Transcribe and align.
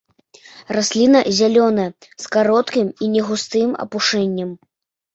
Расліна 0.75 1.21
зялёная, 1.41 1.87
з 2.25 2.33
кароткім 2.39 2.93
і 3.03 3.13
негустым 3.15 3.81
апушэннем. 3.89 4.49